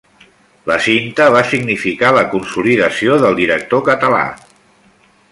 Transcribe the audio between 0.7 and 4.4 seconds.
cinta va significar la consolidació del director català.